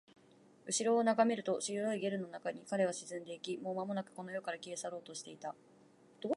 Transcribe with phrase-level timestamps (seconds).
[0.65, 5.53] 後ろを眺めると、白いゲルの中に彼は沈んでいき、もうまもなくこの世から消え去ろうとしていた